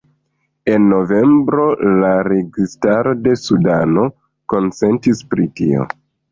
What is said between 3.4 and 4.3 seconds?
Sudano